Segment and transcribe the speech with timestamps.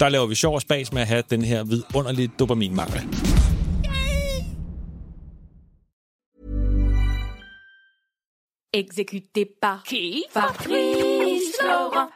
[0.00, 3.02] Der laver vi sjov og spas med at have den her vidunderlige dopaminmangel.
[8.72, 10.24] Exécuté par qui?
[10.30, 12.10] Fabrice Florent.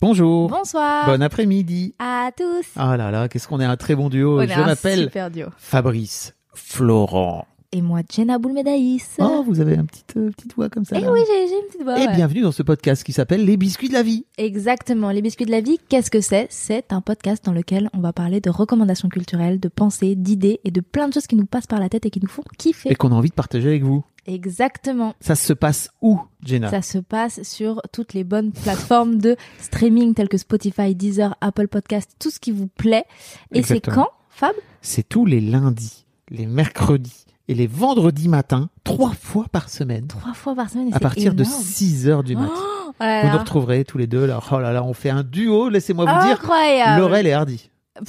[0.00, 0.48] Bonjour.
[0.48, 1.06] Bonsoir.
[1.06, 1.94] Bon après-midi.
[1.98, 2.66] à tous.
[2.76, 4.40] Ah là là, qu'est-ce qu'on est un très bon duo.
[4.40, 5.46] On Je m'appelle super duo.
[5.56, 7.46] Fabrice Florent.
[7.76, 9.18] Et moi, Jenna Boulmedaïs.
[9.18, 10.96] Oh, vous avez un petit, euh, petite voix comme ça.
[10.98, 12.00] Eh oui, j'ai j'ai une petite voix.
[12.00, 12.14] Et ouais.
[12.14, 14.24] bienvenue dans ce podcast qui s'appelle Les biscuits de la vie.
[14.38, 15.10] Exactement.
[15.10, 16.46] Les biscuits de la vie, qu'est-ce que c'est?
[16.48, 20.70] C'est un podcast dans lequel on va parler de recommandations culturelles, de pensées, d'idées et
[20.70, 22.90] de plein de choses qui nous passent par la tête et qui nous font kiffer.
[22.90, 24.02] Et qu'on a envie de partager avec vous.
[24.24, 25.14] Exactement.
[25.20, 26.70] Ça se passe où, Jenna?
[26.70, 31.68] Ça se passe sur toutes les bonnes plateformes de streaming telles que Spotify, Deezer, Apple
[31.68, 33.04] Podcast, tout ce qui vous plaît.
[33.52, 34.54] Et c'est quand, Fab?
[34.80, 40.34] C'est tous les lundis, les mercredis et les vendredis matins, trois fois par semaine, Trois
[40.34, 40.92] fois par semaine.
[40.92, 41.62] à partir de énorme.
[41.62, 42.52] 6 heures du matin.
[42.54, 44.26] Oh vous nous retrouverez tous les deux.
[44.26, 44.40] Là.
[44.50, 46.36] Oh là là, on fait un duo, laissez-moi vous dire.
[46.36, 47.00] Incroyable.
[47.00, 47.70] Laurel et Hardy.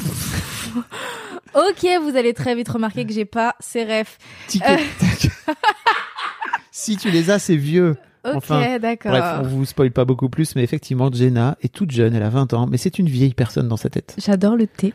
[1.56, 4.18] Ok, vous allez très vite remarquer que j'ai pas ces refs.
[4.58, 4.78] Euh.
[6.72, 7.96] si tu les as, c'est vieux.
[8.26, 9.12] Ok, Enfin, d'accord.
[9.12, 12.30] Bref, on vous spoil pas beaucoup plus, mais effectivement, Jenna est toute jeune, elle a
[12.30, 14.16] 20 ans, mais c'est une vieille personne dans sa tête.
[14.24, 14.94] J'adore le thé.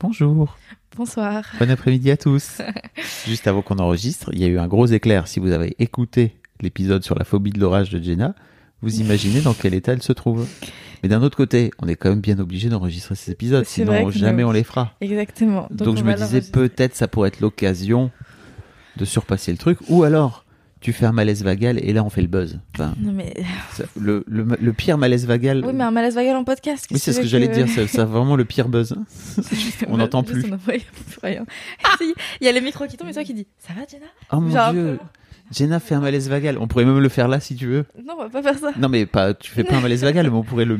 [0.00, 0.56] Bonjour,
[0.96, 1.44] Bonsoir.
[1.58, 2.60] bon après-midi à tous.
[3.26, 5.28] Juste avant qu'on enregistre, il y a eu un gros éclair.
[5.28, 8.34] Si vous avez écouté l'épisode sur la phobie de l'orage de Jenna,
[8.82, 10.46] vous imaginez dans quel état elle se trouve.
[11.02, 14.42] Mais d'un autre côté, on est quand même bien obligé d'enregistrer ces épisodes, sinon jamais
[14.42, 14.94] nous- on les fera.
[15.00, 15.68] Exactement.
[15.70, 18.10] Donc, je me disais peut-être ça pourrait être l'occasion
[18.96, 20.44] de surpasser le truc, ou alors
[20.80, 22.58] tu fais un malaise vagal et là on fait le buzz.
[22.74, 23.34] Enfin, Non mais
[24.00, 25.62] le, le, le pire malaise vagal.
[25.66, 26.86] oui, mais un malaise vagal en podcast.
[26.90, 28.96] Oui, c'est ce que j'allais dire, c'est vraiment le pire buzz.
[29.88, 30.44] on n'entend plus.
[31.22, 34.06] Il y a les micros qui tombent et toi qui dis ça va Jenna?
[34.32, 34.98] Oh mon Genre dieu.
[35.52, 36.56] Jenna fait un malaise vagal.
[36.58, 37.84] On pourrait même le faire là si tu veux.
[38.04, 38.72] Non, on va pas faire ça.
[38.78, 40.78] Non mais pas, tu fais pas un malaise vagal, mais on pourrait le,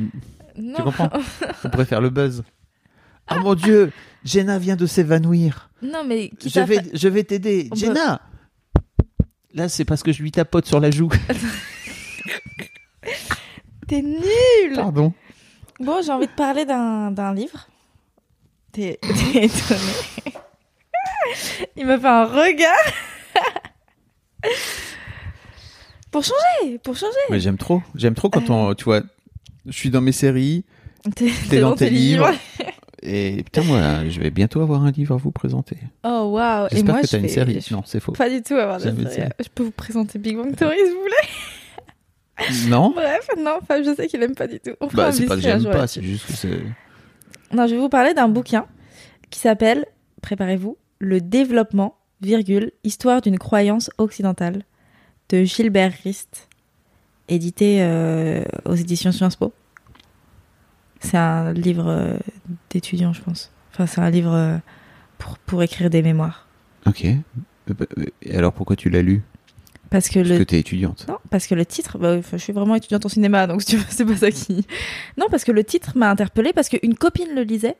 [0.56, 0.74] Non.
[0.76, 1.10] tu comprends?
[1.64, 2.42] On pourrait faire le buzz.
[3.32, 3.92] Oh mon dieu,
[4.24, 5.70] Jenna vient de s'évanouir.
[5.82, 7.68] Non mais qui Je vais, je vais t'aider.
[7.70, 8.20] Peut- Jenna
[9.54, 11.08] Là, c'est parce que je lui tapote sur la joue.
[13.88, 14.74] T'es nul.
[14.74, 15.12] Pardon.
[15.80, 17.68] Bon, j'ai envie de parler d'un d'un livre.
[18.72, 18.98] T'es
[19.32, 19.92] t'es étonné.
[21.76, 22.92] Il m'a fait un regard.
[26.10, 27.16] pour changer, pour changer.
[27.30, 27.82] Mais j'aime trop.
[27.94, 29.02] J'aime trop quand on, tu vois,
[29.66, 30.64] je suis dans mes séries
[31.16, 32.30] T'es t'es dans tes livres.
[33.02, 35.76] Et putain moi, je vais bientôt avoir un livre à vous présenter.
[36.04, 36.66] Oh waouh.
[36.66, 37.60] Et J'espère moi, que je une série.
[37.60, 38.12] je- Non, c'est faux.
[38.12, 39.28] Pas du tout avoir de série.
[39.42, 41.28] Je peux vous présenter Big Bang Theory si vous voulez.
[42.68, 42.90] Non.
[42.94, 44.70] Bref, non, Fab, je sais qu'il aime pas du tout.
[44.80, 46.62] On Bah c'est pas que j'aime pas, c'est juste que c'est.
[47.52, 48.64] Non, je vais vous parler d'un bouquin
[49.28, 49.84] qui s'appelle,
[50.22, 54.62] préparez-vous, Le développement, virgule, histoire d'une croyance occidentale
[55.28, 56.48] de Gilbert Rist,
[57.28, 59.52] édité euh, aux éditions Sciences Po.
[61.00, 62.16] C'est un livre euh,
[62.70, 63.50] d'étudiant, je pense.
[63.72, 64.56] Enfin, c'est un livre euh,
[65.18, 66.46] pour, pour écrire des mémoires.
[66.86, 67.06] Ok.
[67.68, 69.22] Bah, euh, Et alors pourquoi tu l'as lu?
[69.90, 71.06] Parce que Parce le que t'es étudiante.
[71.08, 73.76] Non, parce que le titre, bah, je suis vraiment étudiante en cinéma, donc si tu
[73.76, 74.64] veux, c'est pas ça qui.
[75.16, 77.76] Non, parce que le titre m'a interpellée parce qu'une copine le lisait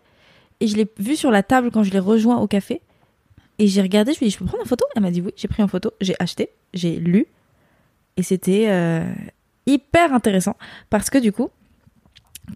[0.60, 2.80] et je l'ai vu sur la table quand je l'ai rejoint au café
[3.58, 4.84] et j'ai regardé, je lui ai dit, je peux prendre en photo?
[4.96, 7.26] Elle m'a dit oui, j'ai pris en photo, j'ai acheté, j'ai lu
[8.16, 9.04] et c'était euh,
[9.66, 10.56] hyper intéressant
[10.88, 11.50] parce que du coup,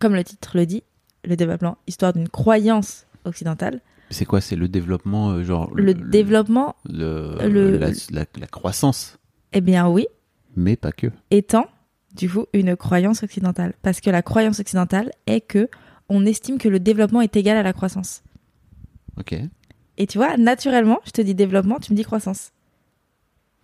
[0.01, 0.83] comme le titre le dit,
[1.25, 5.71] le développement, histoire d'une croyance occidentale, C'est quoi C'est le développement, euh, genre.
[5.75, 9.19] le, développement, le- le- la, la- la croissance,
[9.53, 10.07] eh bien oui,
[10.57, 11.07] mais pas que.
[11.31, 11.67] étant
[12.15, 15.69] du coup une croyance occidentale parce que la croyance occidentale est que
[16.09, 18.23] on estime que le développement est égal à la croissance.
[19.19, 19.35] Ok.
[19.97, 22.51] Et tu vois, naturellement, je te dis développement, tu me dis croissance.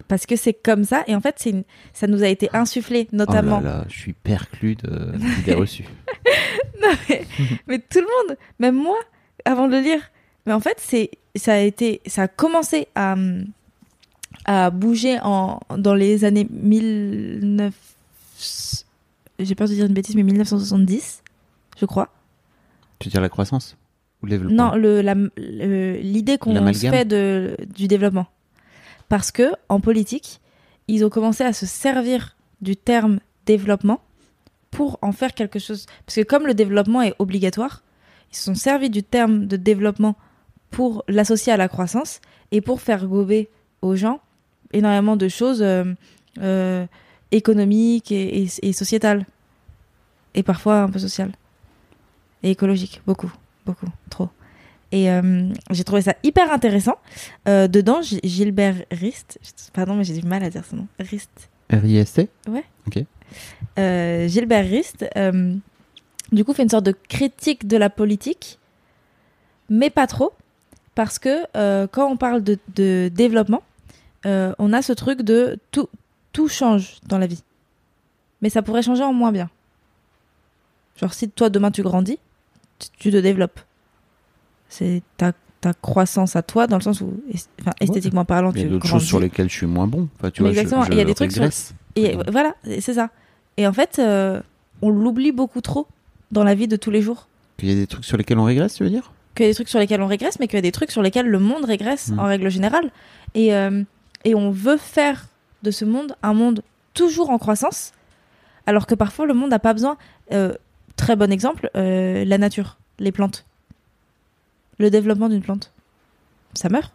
[0.08, 1.64] Parce que c'est comme ça et en fait, c'est une...
[1.92, 3.58] ça nous a été insufflé notamment.
[3.60, 5.84] Oh là là, je suis perclus de- d'idées reçues.
[6.82, 7.26] Non, mais,
[7.66, 8.98] mais tout le monde, même moi,
[9.44, 10.00] avant de le lire.
[10.46, 13.14] Mais en fait, c'est ça a été ça a commencé à
[14.46, 17.74] à bouger en dans les années 19
[19.38, 21.22] j'ai peur de dire une bêtise mais 1970,
[21.78, 22.08] je crois.
[22.98, 23.76] Tu veux dire la croissance
[24.22, 28.26] Ou le développement Non, la- le- l'idée qu'on se fait de du développement.
[29.08, 30.40] Parce que en politique,
[30.88, 34.00] ils ont commencé à se servir du terme développement
[34.70, 35.86] pour en faire quelque chose.
[36.06, 37.82] Parce que comme le développement est obligatoire,
[38.32, 40.16] ils se sont servis du terme de développement
[40.70, 42.20] pour l'associer à la croissance
[42.52, 43.48] et pour faire gober
[43.82, 44.20] aux gens
[44.72, 45.84] énormément de choses euh,
[46.38, 46.86] euh,
[47.32, 49.26] économiques et, et- et sociétales.
[50.34, 51.32] Et parfois un peu sociales.
[52.44, 53.02] Et écologiques.
[53.06, 53.32] Beaucoup.
[53.66, 53.88] Beaucoup.
[54.10, 54.28] Trop.
[54.92, 56.96] Et euh, j'ai trouvé ça hyper intéressant.
[57.46, 59.38] Dedans, Gilbert Rist.
[59.72, 60.86] Pardon, mais j'ai du mal à dire son nom.
[60.98, 61.30] Rist.
[61.70, 62.28] RIST
[63.78, 65.54] Euh, Gilbert Rist, euh,
[66.32, 68.58] du coup, fait une sorte de critique de la politique,
[69.68, 70.32] mais pas trop,
[70.94, 73.62] parce que euh, quand on parle de, de développement,
[74.24, 75.88] on a ce truc de tout,
[76.32, 77.42] tout change dans la vie,
[78.42, 79.48] mais ça pourrait changer en moins bien.
[80.96, 82.18] Genre, si toi demain tu grandis,
[82.78, 83.60] tu, tu te développes.
[84.68, 87.12] C'est ta, ta croissance à toi, dans le sens où,
[87.60, 90.08] enfin, esthétiquement parlant, Il y a d'autres choses sur lesquelles je suis moins bon.
[90.18, 91.32] Enfin, tu Mais vois, exactement, je il y a des trucs
[91.96, 93.10] Et voilà, c'est ça.
[93.56, 94.40] Et en fait, euh,
[94.82, 95.86] on l'oublie beaucoup trop
[96.30, 97.26] dans la vie de tous les jours.
[97.62, 99.12] Il y a des trucs sur lesquels on régresse, tu veux dire?
[99.34, 100.90] Qu'il y a des trucs sur lesquels on régresse, mais qu'il y a des trucs
[100.90, 102.18] sur lesquels le monde régresse Mm.
[102.18, 102.90] en règle générale.
[103.34, 103.82] Et, euh,
[104.24, 105.26] et on veut faire
[105.62, 106.62] de ce monde un monde
[106.94, 107.92] toujours en croissance,
[108.66, 109.96] alors que parfois le monde n'a pas besoin.
[110.32, 110.54] Euh,
[110.96, 113.44] très bon exemple, la nature, les plantes.
[114.78, 115.72] Le développement d'une plante,
[116.54, 116.92] ça meurt.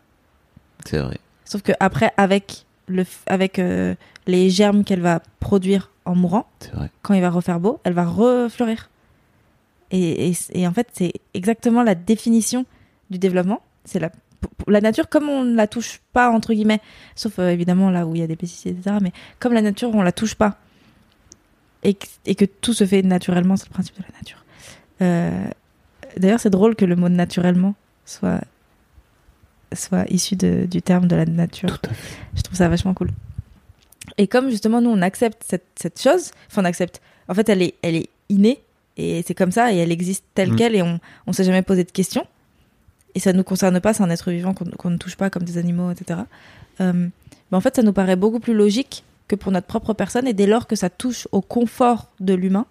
[0.86, 1.20] C'est vrai.
[1.46, 3.96] Sauf que après, avec, le, avec euh,
[4.28, 6.48] les germes qu'elle va produire en mourant,
[7.02, 8.90] quand il va refaire beau, elle va refleurir.
[9.92, 12.66] Et, et- et en fait, c'est exactement la définition
[13.10, 13.62] du développement.
[13.86, 16.82] C'est la, nature, comme on ne la touche pas, entre guillemets,
[17.16, 18.98] sauf euh, évidemment là où il y a des pesticides, etc.
[19.02, 20.58] Mais comme la nature, on la touche pas,
[21.84, 24.44] et que, et que tout se fait naturellement, c'est le principe de la nature.
[25.02, 25.48] Euh,
[26.18, 28.40] D'ailleurs, c'est drôle que le mot naturellement soit,
[29.76, 31.80] soit issu de- du terme de la nature.
[31.82, 32.18] Tout à fait.
[32.36, 33.10] Je trouve ça vachement cool.
[34.18, 37.62] Et comme justement nous on accepte cette, cette chose, enfin on accepte, en fait elle
[37.62, 38.60] est, elle est innée
[38.98, 40.56] et c'est comme ça et elle existe telle Mm.
[40.56, 42.26] quelle et on on s'est jamais posé de questions
[43.16, 45.44] et ça nous concerne pas, c'est un être vivant qu'on qu'on ne touche pas comme
[45.44, 46.22] des animaux, etc.
[46.82, 46.94] Euh,
[47.52, 50.34] mais en fait ça nous paraît beaucoup plus logique que pour notre propre personne et
[50.34, 52.68] dès lors que ça touche au confort de l'humain,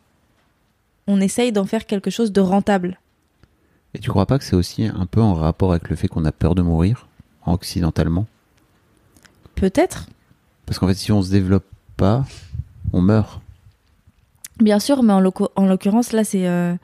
[1.07, 2.99] on essaye d'en faire quelque chose de rentable.
[3.95, 6.25] Et tu crois pas que c'est aussi un peu en rapport avec le fait qu'on
[6.25, 7.07] a peur de mourir,
[7.47, 8.27] occidentalement?
[9.55, 10.07] Peut-être,
[10.67, 11.65] Parce qu'en fait, si on se développe
[11.97, 12.25] pas,
[12.93, 13.41] on meurt.
[14.59, 16.75] bien sûr, mais en l'occur- en l'occurrence là c'est euh,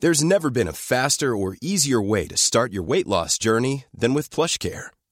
[0.00, 4.14] There's never been a faster or easier way to start your weight loss journey than
[4.14, 4.90] with PlushCare.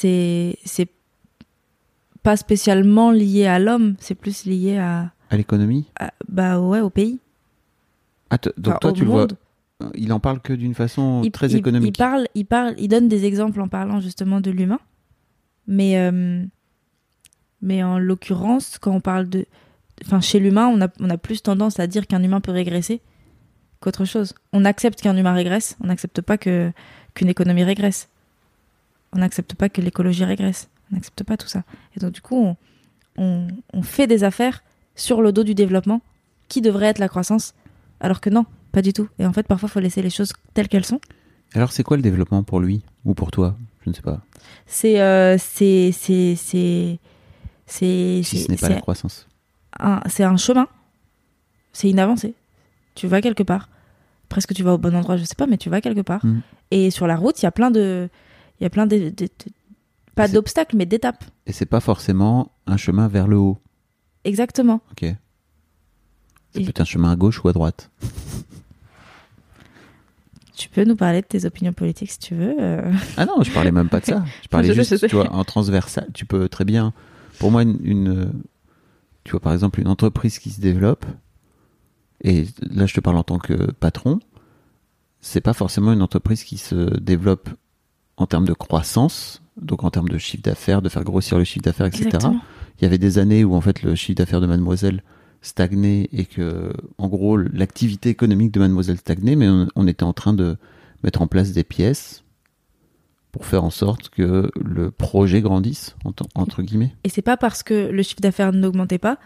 [0.00, 0.88] C'est c'est
[2.22, 5.86] pas spécialement lié à l'homme, c'est plus lié à, À l'économie
[6.28, 7.18] bah ouais au pays.
[8.30, 9.36] ah, Donc Enfin, toi, tu monde.
[9.80, 11.96] le vois, il en parle que d'une façon Il, très il- économique.
[11.96, 14.80] Il parle, il parle, il donne des exemples en parlant justement de l'humain,
[15.66, 16.44] mais euh,
[17.62, 19.46] mais en l'occurrence quand on parle de,
[20.04, 23.00] enfin chez l'humain on a on a plus tendance à dire qu'un humain peut régresser
[23.80, 24.34] qu'autre chose.
[24.52, 26.70] On accepte qu'un humain régresse, on n'accepte pas que
[27.14, 28.08] qu'une économie régresse.
[29.12, 30.68] On n'accepte pas que l'écologie régresse.
[30.90, 31.62] On n'accepte pas tout ça.
[31.96, 32.56] Et donc du coup on,
[33.16, 34.62] on, on fait des affaires
[34.94, 36.00] sur le dos du développement
[36.48, 37.54] qui devrait être la croissance,
[38.00, 39.08] alors que non, pas du tout.
[39.18, 41.00] Et en fait parfois il faut laisser les choses telles qu'elles sont.
[41.54, 43.56] Alors, c'est quoi le développement pour lui Ou pour toi?
[43.84, 44.20] Je ne sais pas.
[44.66, 46.98] C'est euh, c'est c'est c'est
[47.66, 49.26] c'est Si ce n'est pas la croissance.
[50.06, 50.68] c'est un chemin.
[51.72, 52.34] C'est une avancée.
[52.94, 53.68] Tu vas quelque part.
[54.28, 56.24] Presque tu vas au bon endroit, je sais pas, mais tu vas quelque part.
[56.24, 56.42] Mhm.
[56.70, 58.08] Et sur la route, il y a plein de
[58.60, 59.28] il y a plein de, de- de-
[60.14, 61.24] pas d'obstacles, mais d'étapes.
[61.46, 63.58] Et c'est pas forcément un chemin vers le haut.
[64.24, 64.80] Exactement.
[64.92, 65.06] Ok.
[66.52, 67.90] C'est peut-être un chemin à gauche ou à droite.
[70.56, 72.54] Tu peux nous parler de tes opinions politiques si tu veux.
[72.60, 72.92] euh.
[73.16, 74.24] Ah non, je parlais même pas de ça.
[74.42, 75.08] Je parlais Je juste, sais.
[75.08, 76.92] tu vois, en transversal, tu peux très bien.
[77.38, 78.32] Pour moi, une, une,
[79.24, 81.06] tu vois, par exemple, une entreprise qui se développe,
[82.22, 84.20] et là je te parle en tant que patron,
[85.22, 87.48] c'est pas forcément une entreprise qui se développe
[88.20, 91.64] en termes de croissance, donc en termes de chiffre d'affaires, de faire grossir le chiffre
[91.64, 92.06] d'affaires, etc.
[92.06, 92.40] Exactement.
[92.78, 95.02] Il y avait des années où en fait le chiffre d'affaires de Mademoiselle
[95.42, 100.12] stagnait et que en gros l'activité économique de Mademoiselle stagnait, mais on, on était en
[100.12, 100.56] train de
[101.02, 102.24] mettre en place des pièces
[103.32, 106.94] pour faire en sorte que le projet grandisse entre, entre guillemets.
[107.04, 109.18] Et c'est pas parce que le chiffre d'affaires n'augmentait pas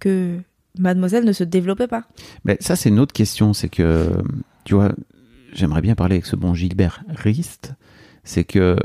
[0.00, 0.38] que
[0.78, 2.04] Mademoiselle ne se développait pas.
[2.44, 3.52] Mais ça, c'est une autre question.
[3.52, 4.10] C'est que,
[4.64, 4.92] tu vois,
[5.52, 7.72] j'aimerais bien parler avec ce bon Gilbert Rist.
[8.28, 8.76] C'est que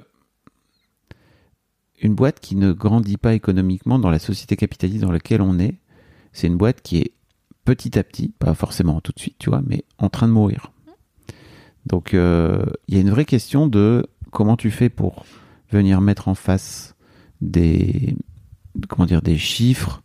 [2.01, 5.75] une boîte qui ne grandit pas économiquement dans la société capitaliste dans laquelle on est,
[6.31, 7.11] c'est une boîte qui est
[7.65, 10.71] petit à petit, pas forcément tout de suite, tu vois, mais en train de mourir.
[11.85, 15.25] Donc, euh, il y a une vraie question de comment tu fais pour
[15.69, 16.95] venir mettre en face
[17.41, 18.15] des,
[19.35, 20.03] chiffres,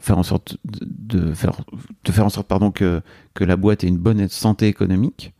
[0.00, 1.62] faire en sorte de faire,
[2.04, 3.02] de faire en sorte, pardon, que,
[3.34, 5.34] que la boîte ait une bonne santé économique,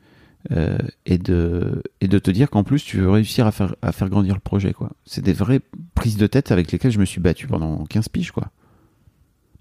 [0.52, 3.92] euh, et de, et de te dire qu'en plus tu veux réussir à faire, à
[3.92, 4.90] faire grandir le projet, quoi.
[5.04, 5.60] C'est des vraies
[5.94, 8.50] prises de tête avec lesquelles je me suis battu pendant 15 piges, quoi.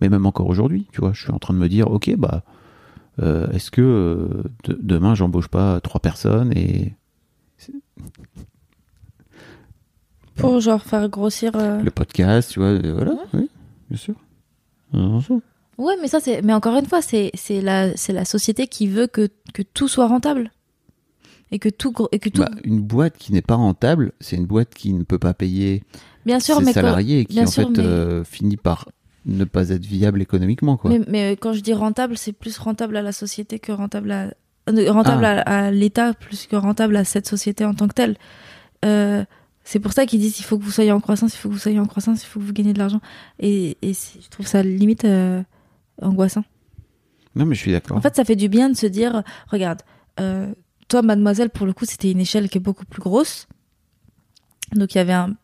[0.01, 2.43] Mais même encore aujourd'hui, tu vois, je suis en train de me dire, ok, bah,
[3.21, 6.93] euh, est-ce que euh, de- demain j'embauche pas trois personnes et
[10.35, 11.53] Pour genre faire grossir.
[11.55, 13.49] le podcast, tu vois, voilà, oui,
[13.89, 14.15] bien sûr.
[14.91, 15.39] Bien sûr.
[15.77, 16.41] Ouais, mais ça c'est.
[16.41, 19.87] Mais encore une fois, c'est c'est la c'est la société qui veut que que tout
[19.87, 20.51] soit rentable
[21.51, 22.41] et que tout gro- et que tout.
[22.41, 25.83] Bah, une boîte qui n'est pas rentable, c'est une boîte qui ne peut pas payer
[26.25, 28.89] bien sûr, ses mais salariés et qui bien en sûr, fait mais- euh, finit par
[29.25, 30.91] ne pas être viable économiquement, quoi.
[30.91, 34.33] mais, mais quand je dis rentable, c'est plus rentable à la société que rentable à
[34.69, 35.41] euh, rentable Ah.
[35.41, 38.17] à, à l'État plus que rentable à cette société en tant que telle.
[38.83, 39.23] Euh,
[39.63, 41.53] c'est pour ça qu'ils disent il faut que vous soyez en croissance, il faut que
[41.53, 42.99] vous soyez en croissance, il faut que vous gagnez de l'argent.
[43.39, 45.41] Et, je trouve ça limite euh,
[46.01, 46.43] angoissant.
[47.35, 47.97] Non, mais je suis d'accord.
[47.97, 49.81] En fait, ça fait du bien de se dire, regarde,
[50.19, 50.53] euh,
[50.87, 53.47] toi, mademoiselle, pour le coup, c'était une échelle qui est beaucoup plus grosse.
[54.73, 55.35] Donc il y avait un...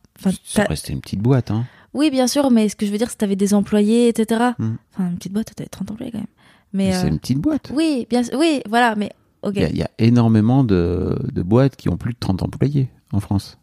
[0.43, 1.65] ça restait une petite boîte, hein.
[1.93, 4.07] Oui, bien sûr, mais ce que je veux dire, c'est que tu avais des employés,
[4.07, 4.51] etc.
[4.57, 4.75] Hmm.
[4.93, 6.27] Enfin, une petite boîte, tu avais 30 employés quand même.
[6.73, 7.69] Mais Mais, c'est euh, une petite boîte.
[7.73, 9.53] oui, bien sûr, oui, voilà, mais ok.
[9.57, 12.43] Il y, a- il y a énormément de, de boîtes qui ont plus de 30
[12.43, 13.57] employés en France.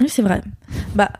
[0.00, 0.42] Oui, c'est vrai.
[0.96, 1.12] Bah,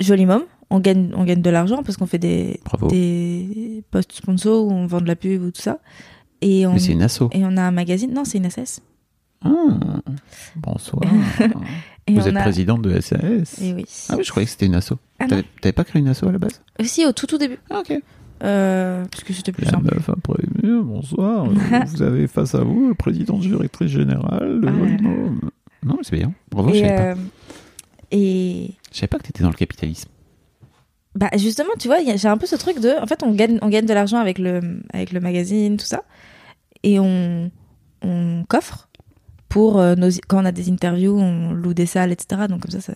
[0.00, 2.88] joli môme, on gagne, on gagne de l'argent parce qu'on fait des, Bravo.
[2.88, 5.78] des posts sponsors où on vend de la pub ou tout ça.
[6.46, 7.22] Et on, Mais c'est une asso.
[7.32, 8.12] et on a un magazine.
[8.12, 8.80] Non, c'est une SS.
[9.42, 9.50] Ah,
[10.56, 11.02] bonsoir.
[12.08, 12.42] Vous êtes a...
[12.42, 13.60] présidente de SAS.
[13.62, 13.84] Et oui.
[14.10, 14.92] Ah oui, je croyais que c'était une asso.
[15.18, 15.26] Ah.
[15.26, 16.60] T'avais t'avais pas créé une asso à la base?
[16.82, 17.58] Si, au tout, tout début.
[17.70, 17.98] Ah ok.
[18.42, 19.84] Euh, parce que c'était plus La simple.
[19.94, 21.46] meuf a prévenu, bonsoir.
[21.86, 24.72] vous avez face à vous le président directrice générale de Ah.
[25.86, 26.32] Non, mais c'est bien.
[26.50, 27.02] Bravo, je Et, savais pas.
[27.02, 27.14] euh,
[28.10, 30.08] et Je savais pas que t'étais dans le capitalisme.
[31.14, 33.68] bah justement, tu vois, j'ai un peu ce truc de, en fait, on gagne, on
[33.68, 34.60] gagne de l'argent avec le,
[34.92, 36.02] avec le magazine, tout ça,
[36.84, 37.50] et on,
[38.02, 38.88] on coffre
[39.48, 42.42] pour euh, nos, quand on a des interviews, on loue des salles, etc.
[42.48, 42.92] Donc comme ça, ça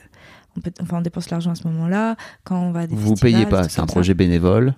[0.57, 2.17] on peut, enfin, on dépense l'argent à ce moment-là.
[2.45, 3.93] Quand on va à des Vous payez pas, c'est un ça.
[3.93, 4.75] projet bénévole.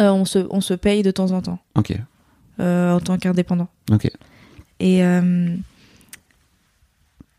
[0.00, 1.92] Euh, on se, on se paye de temps en temps, Ok,
[2.60, 3.68] euh, en tant qu'indépendant.
[3.90, 4.10] ok.
[4.78, 5.54] Et, euh,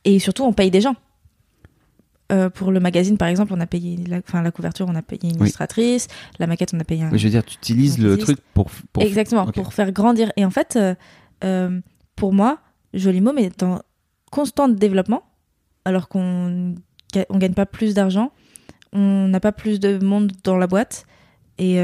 [0.05, 0.95] et surtout, on paye des gens.
[2.31, 5.01] Euh, pour le magazine, par exemple, on a payé la, enfin, la couverture, on a
[5.01, 5.41] payé une Oui.
[5.41, 6.07] illustratrice.
[6.39, 7.11] La maquette, on a payé un.
[7.11, 8.69] Mais je veux dire, tu utilises le truc pour.
[8.93, 10.31] pour Exactement, pour faire grandir.
[10.37, 10.95] Et en fait, euh,
[11.43, 11.79] euh,
[12.15, 12.59] pour moi,
[12.93, 13.81] Joli Môme est en
[14.31, 15.23] constant développement,
[15.83, 16.75] alors qu'on
[17.29, 18.31] on gagne pas plus d'argent,
[18.93, 21.05] on n'a pas plus de monde dans la boîte.
[21.57, 21.75] Et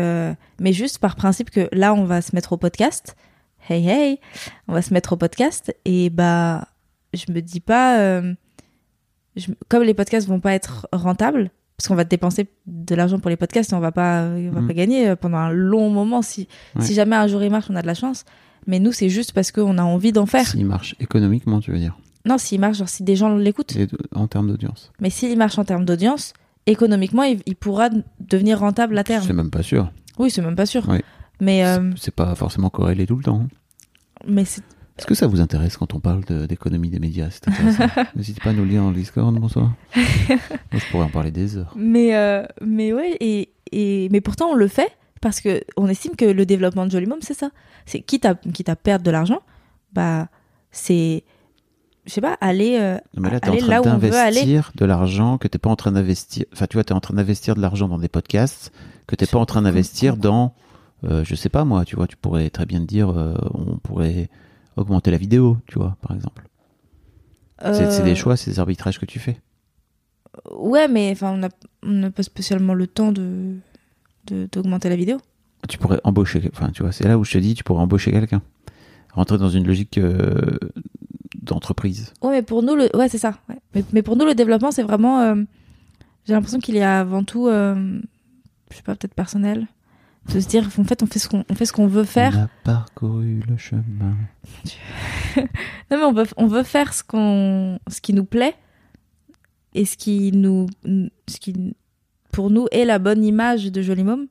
[0.60, 3.16] mais juste par principe que là, on va se mettre au podcast.
[3.70, 4.20] Hey hey,
[4.70, 5.76] on va se mettre au podcast.
[5.86, 6.68] Et bah,
[7.14, 8.22] je me dis pas,
[9.38, 13.30] je- comme les podcasts vont pas être rentables, parce qu'on va dépenser de l'argent pour
[13.30, 14.68] les podcasts et on va pas, on va Mhm.
[14.68, 16.82] pas gagner euh, pendant un long moment si, Ouais.
[16.84, 18.26] si jamais un jour il marche, on a de la chance.
[18.66, 20.46] Mais nous, c'est juste parce qu'on a envie d'en faire.
[20.48, 21.98] S'il marche économiquement, tu veux dire.
[22.26, 23.78] Non, s'il marche, genre si des gens l'écoutent.
[24.14, 24.92] En termes d'audience.
[25.00, 26.34] Mais s'il marche en termes d'audience,
[26.66, 27.90] économiquement, il, il pourra
[28.20, 29.32] devenir rentable à C'est terme.
[29.34, 29.92] même pas sûr.
[30.20, 30.90] Oui, c'est même pas sûr.
[30.90, 31.02] Ouais.
[31.40, 33.42] Mais, euh, C'est- C'est pas forcément corrélé tout le temps.
[33.44, 33.48] hein.
[34.28, 34.64] mais c'est
[34.98, 37.30] Est-ce que ça vous intéresse quand on parle de- d'économie des médias?
[37.30, 37.86] C'est intéressant.
[38.16, 39.72] N'hésitez pas à nous le dans le Discord, bonsoir.
[39.96, 40.38] Moi,
[40.74, 41.74] je pourrais en parler des heures.
[41.76, 46.16] Mais, euh, mais ouais, et, et, mais pourtant on le fait parce que on estime
[46.16, 47.50] que le développement de Joli Môme, c'est ça.
[47.86, 49.40] C'est quitte à, quitte à perdre de l'argent,
[49.94, 50.28] bah,
[50.72, 51.24] c'est,
[52.06, 53.98] je sais pas, aller, euh, Non, mais là, t'es en aller train là où on
[53.98, 54.36] veut aller.
[54.42, 56.46] d'investir de l'argent que t'es pas en train d'investir.
[56.54, 58.72] Enfin, tu vois, t'es en train d'investir de l'argent dans des podcasts
[59.08, 60.54] que t'es pas en train d'investir dans,
[61.06, 63.78] euh, je sais pas moi, tu vois, tu pourrais très bien te dire, euh, on
[63.78, 64.30] pourrait
[64.78, 66.48] augmenter la vidéo, tu vois, par exemple.
[67.62, 69.40] C'est c'est euh, des choix, c'est des arbitrages que tu fais.
[70.52, 71.40] Ouais, mais enfin,
[71.84, 73.56] on n'a pas spécialement le temps de
[74.52, 75.18] d'augmenter la vidéo.
[75.70, 78.12] Tu pourrais embaucher, enfin, tu vois, c'est là où je te dis, tu pourrais embaucher
[78.12, 78.42] quelqu'un.
[79.14, 80.58] Rentrer dans une logique euh,
[81.42, 82.14] d'entreprise.
[82.22, 82.96] Ouais, mais pour nous, le...
[82.96, 83.36] ouais, c'est ça.
[83.50, 83.58] ouais.
[83.74, 85.22] Mais, mais pour nous, le développement, c'est vraiment.
[85.22, 85.36] euh,
[86.26, 89.68] J'ai l'impression qu'il y a avant tout, je sais pas, peut-être personnel,
[90.34, 92.34] de se dire, en fait, on fait ce qu'on, on fait ce qu'on veut faire.
[92.36, 94.16] On a parcouru le chemin.
[95.90, 98.56] Non, mais on veut, on veut faire ce qu'on, ce qui nous plaît
[99.74, 101.76] et ce qui nous, ce qui,
[102.32, 104.28] pour nous, est la bonne image de Joli Môme,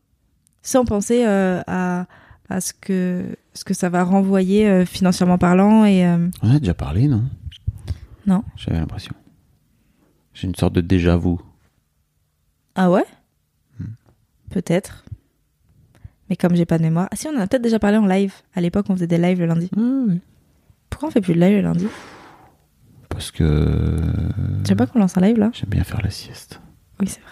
[0.62, 2.07] sans penser euh, à,
[2.50, 6.05] à ce que, ce que ça va renvoyer euh, financièrement parlant et.
[6.07, 7.25] euh, On a déjà parlé, non?
[8.26, 8.43] Non.
[8.57, 9.15] J'avais l'impression.
[10.35, 11.37] J'ai une sorte de déjà-vu.
[12.75, 13.05] Ah ouais?
[13.81, 13.85] Hmm.
[14.50, 15.05] Peut-être.
[16.30, 17.09] Mais comme j'ai pas de mémoire.
[17.12, 18.33] Ah si, on en a peut-être déjà parlé en live.
[18.54, 19.71] À l'époque, on faisait des lives le lundi.
[19.76, 20.21] Oui.
[20.90, 21.87] Pourquoi on fait plus de live le lundi?
[23.09, 23.45] Parce que
[24.62, 25.50] Je sais pas qu'on lance un live là?
[25.54, 26.61] j'aime bien faire la sieste.
[27.00, 27.30] Oui, c'est vrai.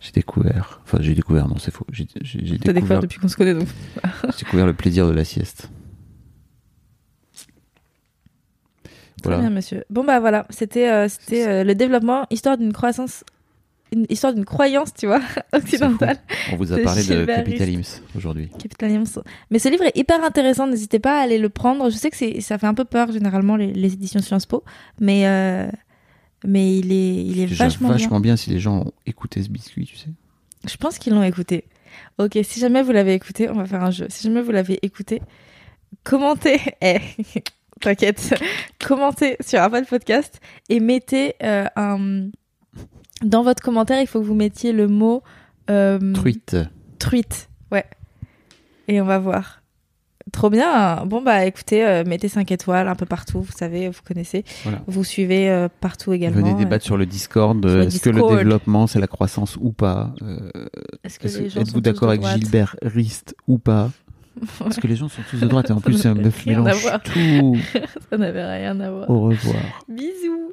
[0.00, 1.84] J'ai découvert, enfin j'ai découvert, non c'est faux.
[1.90, 3.66] J'ai découvert découvert, depuis qu'on se connaît donc.
[4.24, 5.70] j'ai découvert le plaisir de la sieste.
[9.22, 9.38] Très Voilà.
[9.40, 9.84] bien, monsieur.
[9.90, 13.24] Bon bah voilà, c'était euh, c'était euh, le développement, histoire d'une croissance,
[13.92, 15.20] une histoire d'une croyance, tu vois,
[15.52, 16.18] occidentale.
[16.52, 17.82] On vous a parlé de Capital
[18.16, 18.48] aujourd'hui.
[18.58, 19.22] Capitalisme.
[19.50, 21.90] Mais ce livre est hyper intéressant, n'hésitez pas à aller le prendre.
[21.90, 24.64] Je sais que ça fait un peu peur généralement les, les éditions Sciences Po,
[25.00, 25.70] mais euh,
[26.44, 28.32] mais il est il est vachement, vachement, bien.
[28.32, 28.36] bien.
[28.36, 30.10] si les gens ont écouté ce biscuit, tu sais.
[30.68, 31.64] Je pense qu'ils l'ont écouté.
[32.18, 34.06] Ok, si jamais vous l'avez écouté, on va faire un jeu.
[34.08, 35.22] Si jamais vous l'avez écouté,
[36.04, 36.60] commentez.
[36.80, 37.00] Eh,
[37.80, 38.34] t'inquiète.
[38.84, 42.30] commentez sur Apple Podcast et mettez euh, un.
[43.22, 45.22] Dans votre commentaire, il faut que vous mettiez le mot.
[45.70, 46.56] euh, Truite.
[46.98, 47.48] Truite.
[47.72, 47.84] Ouais.
[48.86, 49.62] Et on va voir.
[50.32, 51.04] Trop bien.
[51.06, 53.40] Bon, bah écoutez, euh, mettez 5 étoiles un peu partout.
[53.40, 54.44] Vous savez, vous connaissez.
[54.62, 54.82] Voilà.
[54.86, 56.36] Vous suivez euh, partout également.
[56.42, 57.64] Venez débattre sur le Discord.
[57.64, 60.50] Est-ce que le développement, c'est la croissance ou pas Euh,
[61.02, 63.90] Est-ce que gens Êtes-vous d'accord avec Gilbert Rist ou pas
[64.58, 66.86] Parce que les gens sont tous de droite et en plus, c'est un meuf mélange
[67.04, 67.56] tout.
[68.10, 69.10] Ça n'avait rien à voir.
[69.10, 69.56] Au revoir.
[69.88, 70.52] Bisous.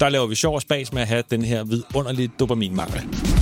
[0.00, 3.33] Der laver vi sjov og spas med at have den her vidunderlige dopaminmangel.